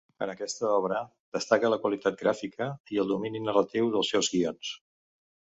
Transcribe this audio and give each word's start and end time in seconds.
En 0.25 0.29
aquesta 0.31 0.69
obra, 0.77 1.01
destaca 1.37 1.71
la 1.73 1.79
qualitat 1.83 2.17
gràfica, 2.23 2.71
i 2.97 3.01
el 3.05 3.13
domini 3.13 3.43
narratiu 3.49 3.93
dels 3.99 4.13
seus 4.15 4.33
guions. 4.35 4.75